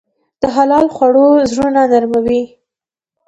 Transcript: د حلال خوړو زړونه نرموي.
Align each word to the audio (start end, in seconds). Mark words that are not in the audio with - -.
د 0.41 0.43
حلال 0.55 0.85
خوړو 0.95 1.27
زړونه 1.51 1.81
نرموي. 1.91 2.41